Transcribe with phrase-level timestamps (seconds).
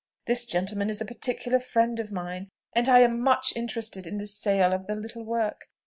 [0.25, 4.25] This gentleman is a particular friend of mine, and I am much interested in the
[4.25, 5.67] sale of the little work.